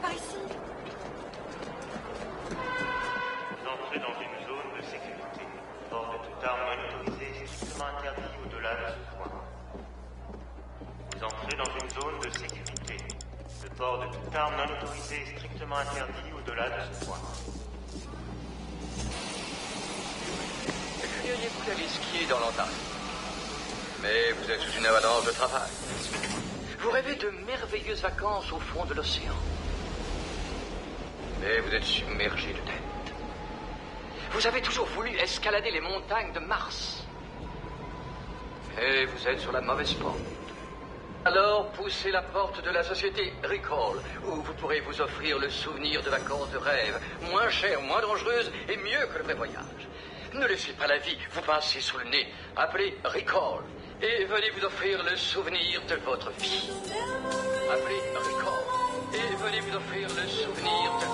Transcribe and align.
par 0.00 0.12
ici. 0.12 0.36
Vous 3.50 3.68
entrez 3.68 3.98
dans 3.98 4.16
une 4.20 4.36
zone 4.46 4.70
de 4.76 4.82
sécurité. 4.82 5.44
Port 5.90 6.12
de 6.12 6.18
toute 6.26 6.44
arme 6.44 6.60
non 6.66 7.00
autorisée 7.00 7.46
strictement 7.46 7.86
interdit 7.98 8.36
au-delà 8.44 8.74
de 8.74 8.86
ce 8.92 9.16
point. 9.16 9.32
Vous 11.12 11.24
entrez 11.24 11.56
dans 11.56 11.72
une 11.80 11.90
zone 11.90 12.18
de 12.24 12.30
sécurité. 12.30 12.96
Le 13.62 13.68
port 13.76 13.98
de 13.98 14.06
toute 14.06 14.34
arme 14.34 14.54
non 14.56 14.74
autorisée 14.74 15.22
est 15.22 15.36
strictement 15.36 15.76
interdit 15.76 16.32
au-delà 16.36 16.70
de 16.70 16.94
ce 16.94 17.04
point. 17.04 17.18
Crieriez-vous 21.20 21.66
d'aller 21.66 21.88
skier 21.88 22.26
dans 22.26 22.40
l'Antarctique 22.40 22.76
Mais 24.02 24.32
vous 24.32 24.50
êtes 24.50 24.60
sous 24.60 24.78
une 24.78 24.86
avalanche 24.86 25.26
de 25.26 25.32
travail. 25.32 25.68
Vous 26.80 26.90
rêvez 26.90 27.14
de 27.16 27.28
merveilleuses 27.46 28.00
vacances 28.00 28.50
au 28.52 28.58
fond 28.58 28.86
de 28.86 28.94
l'océan. 28.94 29.34
Mais 31.40 31.60
vous 31.60 31.74
êtes 31.74 31.84
submergé 31.84 32.48
de 32.48 32.58
tête. 32.58 33.14
Vous 34.32 34.46
avez 34.46 34.60
toujours 34.62 34.86
voulu 34.86 35.10
escalader 35.16 35.70
les 35.70 35.80
montagnes 35.80 36.32
de 36.32 36.40
Mars. 36.40 37.04
Et 38.80 39.06
vous 39.06 39.28
êtes 39.28 39.40
sur 39.40 39.52
la 39.52 39.60
mauvaise 39.60 39.94
porte. 39.94 40.18
Alors 41.24 41.70
poussez 41.72 42.10
la 42.10 42.22
porte 42.22 42.64
de 42.64 42.70
la 42.70 42.82
société 42.82 43.32
Recall, 43.42 44.00
où 44.24 44.36
vous 44.42 44.54
pourrez 44.54 44.80
vous 44.80 45.00
offrir 45.02 45.38
le 45.38 45.50
souvenir 45.50 46.02
de 46.02 46.08
vacances 46.08 46.50
de 46.50 46.56
rêve, 46.56 46.98
moins 47.30 47.50
cher, 47.50 47.80
moins 47.82 48.00
dangereuse 48.00 48.50
et 48.68 48.76
mieux 48.78 49.06
que 49.12 49.18
le 49.18 49.24
vrai 49.24 49.34
voyage. 49.34 49.88
Ne 50.32 50.46
laissez 50.46 50.72
pas 50.72 50.86
la 50.86 50.96
vie 50.96 51.18
vous 51.32 51.42
passer 51.42 51.80
sous 51.80 51.98
le 51.98 52.04
nez. 52.04 52.26
Appelez 52.56 52.96
Recall 53.04 53.64
et 54.00 54.24
venez 54.24 54.50
vous 54.50 54.64
offrir 54.64 55.02
le 55.02 55.14
souvenir 55.16 55.82
de 55.88 55.96
votre 55.96 56.30
vie. 56.38 56.70
Appelez 57.70 58.00
Recall 58.14 58.70
et 59.12 59.36
venez 59.36 59.60
vous 59.60 59.76
offrir 59.76 60.08
le 60.08 60.26
souvenir 60.28 60.98
de 61.00 61.09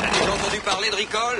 T'as 0.00 0.18
déjà 0.18 0.32
entendu 0.32 0.60
parler 0.60 0.90
de 0.90 0.96
Ricole 0.96 1.38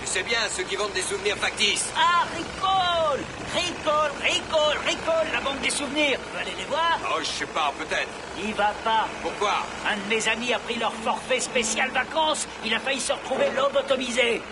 Tu 0.00 0.06
sais 0.06 0.22
bien, 0.24 0.38
ceux 0.50 0.64
qui 0.64 0.74
vendent 0.74 0.92
des 0.92 1.02
souvenirs 1.02 1.36
factices. 1.36 1.92
Ah, 1.96 2.24
Ricole 2.36 3.20
Ricole, 3.54 4.10
Ricole, 4.22 4.78
Ricole, 4.86 5.26
la 5.32 5.40
banque 5.40 5.60
des 5.60 5.70
souvenirs. 5.70 6.18
Tu 6.18 6.34
veux 6.34 6.40
aller 6.40 6.54
les 6.58 6.64
voir 6.64 6.98
Oh, 7.14 7.18
je 7.20 7.26
sais 7.26 7.46
pas, 7.46 7.72
peut-être. 7.78 8.08
Il 8.42 8.54
va 8.54 8.72
pas. 8.82 9.06
Pourquoi? 9.22 9.62
Un 9.86 9.96
de 9.96 10.14
mes 10.14 10.26
amis 10.28 10.52
a 10.52 10.58
pris 10.58 10.76
leur 10.76 10.92
forfait 10.92 11.38
spécial 11.38 11.90
vacances. 11.90 12.48
Il 12.64 12.74
a 12.74 12.80
failli 12.80 13.00
se 13.00 13.12
retrouver 13.12 13.50
lobotomisé. 13.56 14.42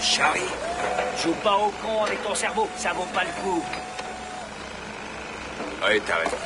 Charlie 0.00 0.42
Joue 1.22 1.34
pas 1.42 1.56
au 1.56 1.70
con 1.82 2.04
avec 2.04 2.22
ton 2.22 2.34
cerveau, 2.34 2.68
ça 2.76 2.92
vaut 2.92 3.08
pas 3.12 3.24
le 3.24 3.42
coup. 3.42 3.64
Oui, 5.88 6.00
t'as 6.06 6.16
raison. 6.16 6.36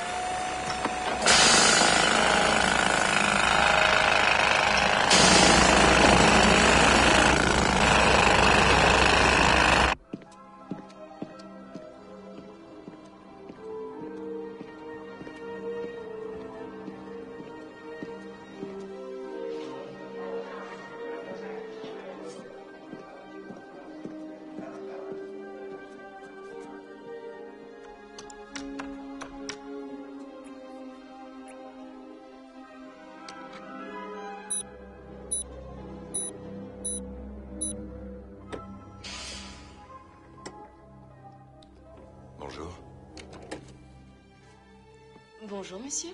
Bonjour, 45.49 45.81
monsieur. 45.81 46.11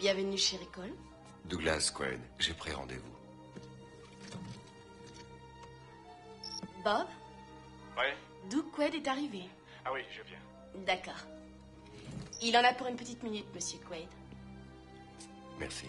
Bienvenue 0.00 0.36
chez 0.36 0.56
Ricole. 0.56 0.92
Douglas 1.44 1.92
Quaid, 1.94 2.18
j'ai 2.40 2.52
pris 2.52 2.72
rendez-vous. 2.72 3.12
Bob, 6.82 7.06
Ouais 7.96 8.12
Doug 8.50 8.64
Quaid 8.72 8.96
est 8.96 9.06
arrivé? 9.06 9.44
Ah 9.84 9.90
oui, 9.92 10.00
je 10.10 10.22
viens. 10.22 10.84
D'accord. 10.84 11.14
Il 12.42 12.56
en 12.56 12.64
a 12.64 12.72
pour 12.72 12.88
une 12.88 12.96
petite 12.96 13.22
minute, 13.22 13.46
monsieur 13.54 13.78
Quaid. 13.88 14.08
Merci. 15.60 15.86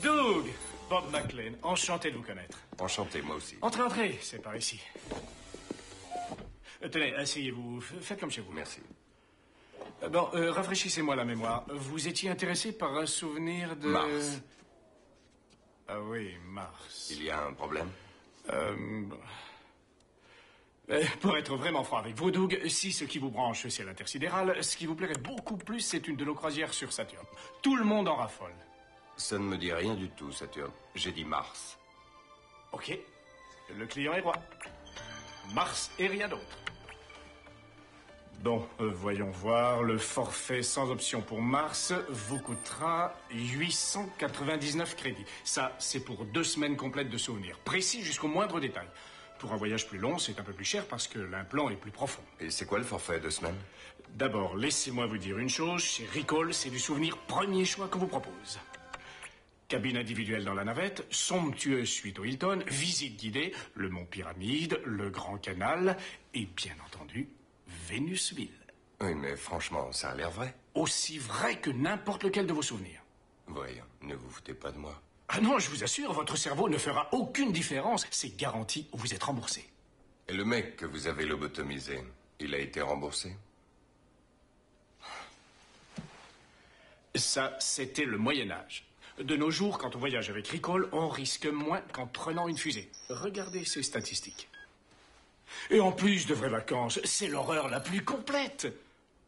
Doug 0.00 0.44
Bob 0.88 1.04
McLean, 1.12 1.52
enchanté 1.62 2.10
de 2.10 2.16
vous 2.16 2.22
connaître. 2.22 2.58
Enchanté, 2.78 3.20
moi 3.22 3.36
aussi. 3.36 3.56
Entrez, 3.60 3.82
entrez, 3.82 4.18
c'est 4.22 4.40
par 4.42 4.56
ici. 4.56 4.80
Euh, 6.82 6.88
tenez, 6.88 7.14
asseyez-vous, 7.14 7.80
faites 7.80 8.18
comme 8.20 8.30
chez 8.30 8.40
vous. 8.40 8.52
Merci. 8.52 8.80
Euh, 10.02 10.08
Bon, 10.08 10.28
euh, 10.34 10.50
rafraîchissez-moi 10.52 11.14
la 11.16 11.24
mémoire. 11.24 11.64
Vous 11.68 12.08
étiez 12.08 12.30
intéressé 12.30 12.72
par 12.72 12.96
un 12.96 13.06
souvenir 13.06 13.76
de... 13.76 13.88
Mars. 13.88 14.40
Ah 15.88 16.00
oui, 16.00 16.34
Mars. 16.46 17.08
Il 17.10 17.22
y 17.22 17.30
a 17.30 17.44
un 17.44 17.52
problème? 17.52 17.90
Pour 21.20 21.36
être 21.36 21.54
vraiment 21.56 21.84
franc 21.84 21.98
avec 21.98 22.14
vous, 22.16 22.30
Doug, 22.30 22.58
si 22.66 22.92
ce 22.92 23.04
qui 23.04 23.18
vous 23.18 23.30
branche, 23.30 23.68
c'est 23.68 23.84
l'intersidéral, 23.84 24.62
ce 24.64 24.74
qui 24.74 24.86
vous 24.86 24.94
plairait 24.94 25.18
beaucoup 25.18 25.58
plus, 25.58 25.80
c'est 25.80 26.08
une 26.08 26.16
de 26.16 26.24
nos 26.24 26.34
croisières 26.34 26.72
sur 26.72 26.94
Saturne. 26.94 27.26
Tout 27.60 27.76
le 27.76 27.84
monde 27.84 28.08
en 28.08 28.14
raffole. 28.16 28.54
Ça 29.18 29.36
ne 29.36 29.44
me 29.44 29.58
dit 29.58 29.72
rien 29.72 29.94
du 29.94 30.08
tout, 30.10 30.30
Saturne. 30.32 30.70
J'ai 30.94 31.10
dit 31.10 31.24
Mars. 31.24 31.76
Ok, 32.72 32.96
le 33.76 33.86
client 33.86 34.12
est 34.14 34.20
roi. 34.20 34.34
Mars 35.52 35.90
et 35.98 36.06
rien 36.06 36.28
d'autre. 36.28 36.58
Bon, 38.40 38.64
euh, 38.80 38.88
voyons 38.94 39.30
voir. 39.30 39.82
Le 39.82 39.98
forfait 39.98 40.62
sans 40.62 40.90
option 40.90 41.20
pour 41.20 41.42
Mars 41.42 41.92
vous 42.08 42.38
coûtera 42.38 43.12
899 43.32 44.94
crédits. 44.94 45.24
Ça, 45.42 45.72
c'est 45.80 46.00
pour 46.00 46.24
deux 46.24 46.44
semaines 46.44 46.76
complètes 46.76 47.10
de 47.10 47.18
souvenirs, 47.18 47.58
précis 47.64 48.02
jusqu'au 48.02 48.28
moindre 48.28 48.60
détail. 48.60 48.86
Pour 49.40 49.52
un 49.52 49.56
voyage 49.56 49.88
plus 49.88 49.98
long, 49.98 50.18
c'est 50.18 50.38
un 50.38 50.44
peu 50.44 50.52
plus 50.52 50.64
cher 50.64 50.86
parce 50.86 51.08
que 51.08 51.18
l'implant 51.18 51.70
est 51.70 51.76
plus 51.76 51.90
profond. 51.90 52.22
Et 52.38 52.50
c'est 52.50 52.66
quoi 52.66 52.78
le 52.78 52.84
forfait 52.84 53.18
de 53.18 53.30
semaine 53.30 53.56
D'abord, 54.10 54.56
laissez-moi 54.56 55.06
vous 55.06 55.18
dire 55.18 55.38
une 55.38 55.50
chose. 55.50 55.82
Chez 55.82 56.06
Ricole, 56.06 56.54
c'est 56.54 56.70
du 56.70 56.78
souvenir 56.78 57.18
premier 57.18 57.64
choix 57.64 57.88
qu'on 57.88 57.98
vous 57.98 58.06
propose. 58.06 58.58
Cabine 59.68 59.98
individuelle 59.98 60.46
dans 60.46 60.54
la 60.54 60.64
navette, 60.64 61.06
somptueuse 61.10 61.90
suite 61.90 62.18
au 62.18 62.24
Hilton, 62.24 62.64
visite 62.68 63.16
guidée, 63.16 63.54
le 63.74 63.90
Mont 63.90 64.06
Pyramide, 64.06 64.80
le 64.86 65.10
Grand 65.10 65.36
Canal 65.36 65.98
et 66.32 66.46
bien 66.46 66.74
entendu, 66.86 67.28
Vénusville. 67.86 68.48
Oui, 69.02 69.14
mais 69.14 69.36
franchement, 69.36 69.92
ça 69.92 70.08
a 70.08 70.14
l'air 70.14 70.30
vrai. 70.30 70.54
Aussi 70.74 71.18
vrai 71.18 71.60
que 71.60 71.68
n'importe 71.68 72.24
lequel 72.24 72.46
de 72.46 72.54
vos 72.54 72.62
souvenirs. 72.62 73.02
Voyons, 73.46 73.84
ne 74.00 74.14
vous 74.14 74.30
foutez 74.30 74.54
pas 74.54 74.72
de 74.72 74.78
moi. 74.78 75.02
Ah 75.28 75.42
non, 75.42 75.58
je 75.58 75.68
vous 75.68 75.84
assure, 75.84 76.14
votre 76.14 76.38
cerveau 76.38 76.70
ne 76.70 76.78
fera 76.78 77.06
aucune 77.12 77.52
différence. 77.52 78.06
C'est 78.10 78.38
garanti, 78.38 78.88
vous 78.92 79.12
êtes 79.12 79.24
remboursé. 79.24 79.68
Et 80.28 80.32
le 80.32 80.46
mec 80.46 80.76
que 80.76 80.86
vous 80.86 81.08
avez 81.08 81.26
lobotomisé, 81.26 82.02
il 82.40 82.54
a 82.54 82.58
été 82.58 82.80
remboursé? 82.80 83.36
Ça, 87.14 87.54
c'était 87.60 88.06
le 88.06 88.16
Moyen 88.16 88.50
Âge. 88.50 88.87
De 89.20 89.36
nos 89.36 89.50
jours, 89.50 89.78
quand 89.78 89.96
on 89.96 89.98
voyage 89.98 90.30
avec 90.30 90.46
Ricole, 90.46 90.88
on 90.92 91.08
risque 91.08 91.46
moins 91.46 91.80
qu'en 91.92 92.06
prenant 92.06 92.46
une 92.46 92.56
fusée. 92.56 92.88
Regardez 93.08 93.64
ces 93.64 93.82
statistiques. 93.82 94.48
Et 95.70 95.80
en 95.80 95.92
plus 95.92 96.26
de 96.26 96.34
vraies 96.34 96.48
vacances, 96.48 97.00
c'est 97.04 97.26
l'horreur 97.26 97.68
la 97.68 97.80
plus 97.80 98.04
complète. 98.04 98.68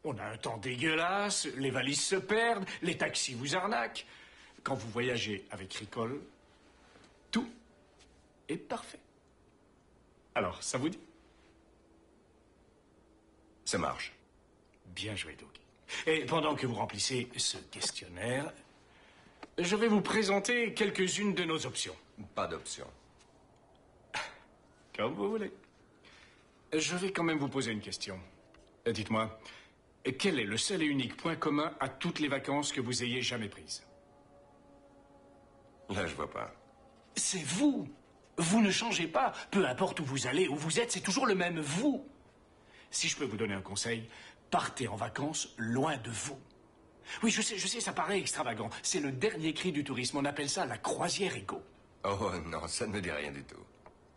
On 0.03 0.17
a 0.17 0.23
un 0.23 0.37
temps 0.37 0.57
dégueulasse, 0.57 1.47
les 1.57 1.71
valises 1.71 2.01
se 2.01 2.15
perdent, 2.15 2.65
les 2.81 2.97
taxis 2.97 3.33
vous 3.33 3.55
arnaquent. 3.55 4.05
Quand 4.63 4.75
vous 4.75 4.89
voyagez 4.91 5.45
avec 5.51 5.73
Ricole, 5.73 6.21
tout 7.29 7.49
est 8.47 8.57
parfait. 8.57 8.99
Alors, 10.35 10.63
ça 10.63 10.77
vous 10.77 10.89
dit? 10.89 10.99
Ça 13.65 13.77
marche. 13.77 14.13
Bien 14.87 15.15
joué, 15.15 15.35
Doug. 15.35 15.49
Et 16.05 16.25
pendant 16.25 16.55
que 16.55 16.65
vous 16.65 16.75
remplissez 16.75 17.27
ce 17.35 17.57
questionnaire, 17.57 18.53
je 19.57 19.75
vais 19.75 19.87
vous 19.87 20.01
présenter 20.01 20.73
quelques-unes 20.73 21.33
de 21.33 21.43
nos 21.43 21.65
options. 21.65 21.95
Pas 22.35 22.47
d'option. 22.47 22.87
Comme 24.95 25.13
vous 25.13 25.29
voulez. 25.29 25.51
Je 26.73 26.95
vais 26.95 27.11
quand 27.11 27.23
même 27.23 27.37
vous 27.37 27.49
poser 27.49 27.71
une 27.71 27.81
question. 27.81 28.19
Dites-moi, 28.85 29.39
quel 30.17 30.39
est 30.39 30.45
le 30.45 30.57
seul 30.57 30.81
et 30.81 30.85
unique 30.85 31.17
point 31.17 31.35
commun 31.35 31.73
à 31.79 31.89
toutes 31.89 32.19
les 32.19 32.27
vacances 32.27 32.71
que 32.71 32.81
vous 32.81 33.03
ayez 33.03 33.21
jamais 33.21 33.49
prises? 33.49 33.83
Là, 35.89 36.07
je 36.07 36.15
vois 36.15 36.31
pas. 36.31 36.53
C'est 37.15 37.43
vous. 37.43 37.87
Vous 38.37 38.61
ne 38.61 38.71
changez 38.71 39.07
pas. 39.07 39.33
Peu 39.51 39.65
importe 39.67 39.99
où 39.99 40.05
vous 40.05 40.27
allez, 40.27 40.47
où 40.47 40.55
vous 40.55 40.79
êtes, 40.79 40.91
c'est 40.91 41.01
toujours 41.01 41.25
le 41.25 41.35
même 41.35 41.59
vous. 41.59 42.05
Si 42.89 43.07
je 43.07 43.17
peux 43.17 43.25
vous 43.25 43.37
donner 43.37 43.53
un 43.53 43.61
conseil, 43.61 44.09
partez 44.49 44.87
en 44.87 44.95
vacances 44.95 45.53
loin 45.57 45.97
de 45.97 46.09
vous. 46.09 46.39
Oui, 47.23 47.31
je 47.31 47.41
sais, 47.41 47.57
je 47.57 47.67
sais, 47.67 47.79
ça 47.79 47.93
paraît 47.93 48.19
extravagant. 48.19 48.69
C'est 48.83 48.99
le 48.99 49.11
dernier 49.11 49.53
cri 49.53 49.71
du 49.71 49.83
tourisme. 49.83 50.17
On 50.17 50.25
appelle 50.25 50.49
ça 50.49 50.65
la 50.65 50.77
croisière 50.77 51.35
égo. 51.35 51.61
Oh 52.03 52.31
non, 52.45 52.67
ça 52.67 52.87
ne 52.87 52.93
me 52.93 53.01
dit 53.01 53.11
rien 53.11 53.31
du 53.31 53.43
tout. 53.43 53.63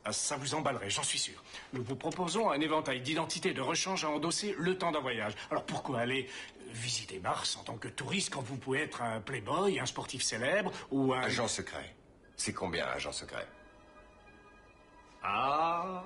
Ah, 0.06 0.12
ça 0.12 0.36
vous 0.36 0.54
emballerait, 0.54 0.90
j'en 0.90 1.02
suis 1.02 1.18
sûr. 1.18 1.42
Nous 1.72 1.82
vous 1.82 1.96
proposons 1.96 2.50
un 2.50 2.60
éventail 2.60 3.00
d'identités 3.00 3.54
de 3.54 3.62
rechange 3.62 4.04
à 4.04 4.10
endosser 4.10 4.54
le 4.58 4.76
temps 4.76 4.92
d'un 4.92 5.00
voyage. 5.00 5.34
Alors 5.50 5.64
pourquoi 5.64 6.00
aller 6.00 6.28
visiter 6.72 7.20
Mars 7.20 7.56
en 7.56 7.64
tant 7.64 7.76
que 7.76 7.88
touriste 7.88 8.30
quand 8.32 8.42
vous 8.42 8.56
pouvez 8.56 8.82
être 8.82 9.00
un 9.00 9.20
playboy, 9.20 9.80
un 9.80 9.86
sportif 9.86 10.22
célèbre 10.22 10.72
ou 10.90 11.14
un... 11.14 11.20
Agent 11.22 11.48
secret. 11.48 11.94
C'est 12.36 12.52
combien, 12.52 12.86
agent 12.86 13.12
secret? 13.12 13.46
Ah 15.22 16.04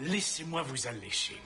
Laissez-moi 0.00 0.62
vous 0.62 0.86
allécher. 0.86 1.38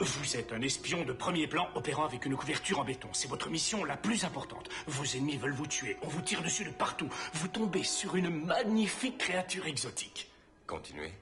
Vous 0.00 0.36
êtes 0.36 0.52
un 0.52 0.62
espion 0.62 1.04
de 1.04 1.12
premier 1.12 1.48
plan 1.48 1.68
opérant 1.74 2.04
avec 2.04 2.24
une 2.24 2.36
couverture 2.36 2.78
en 2.78 2.84
béton. 2.84 3.08
C'est 3.12 3.28
votre 3.28 3.50
mission 3.50 3.84
la 3.84 3.96
plus 3.96 4.24
importante. 4.24 4.68
Vos 4.86 5.04
ennemis 5.04 5.36
veulent 5.36 5.54
vous 5.54 5.66
tuer. 5.66 5.96
On 6.02 6.08
vous 6.08 6.20
tire 6.20 6.42
dessus 6.42 6.64
de 6.64 6.70
partout. 6.70 7.08
Vous 7.34 7.48
tombez 7.48 7.82
sur 7.82 8.14
une 8.14 8.30
magnifique 8.30 9.18
créature 9.18 9.66
exotique. 9.66 10.30
Continuez. 10.66 11.12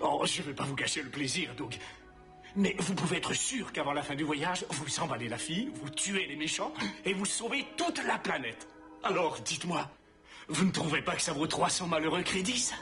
Oh, 0.00 0.24
je 0.24 0.40
ne 0.40 0.46
vais 0.46 0.54
pas 0.54 0.64
vous 0.64 0.76
cacher 0.76 1.02
le 1.02 1.10
plaisir, 1.10 1.54
Doug. 1.56 1.76
Mais 2.56 2.74
vous 2.78 2.94
pouvez 2.94 3.18
être 3.18 3.34
sûr 3.34 3.70
qu'avant 3.72 3.92
la 3.92 4.02
fin 4.02 4.14
du 4.14 4.24
voyage, 4.24 4.64
vous 4.70 5.00
emballez 5.00 5.28
la 5.28 5.38
fille, 5.38 5.70
vous 5.74 5.90
tuez 5.90 6.26
les 6.26 6.36
méchants 6.36 6.72
et 7.04 7.12
vous 7.12 7.26
sauvez 7.26 7.66
toute 7.76 8.02
la 8.04 8.16
planète. 8.16 8.66
Alors, 9.02 9.40
dites-moi, 9.40 9.90
vous 10.48 10.64
ne 10.64 10.70
trouvez 10.70 11.02
pas 11.02 11.16
que 11.16 11.22
ça 11.22 11.32
vaut 11.32 11.46
300 11.46 11.88
malheureux 11.88 12.22
crédits, 12.22 12.60
ça? 12.60 12.76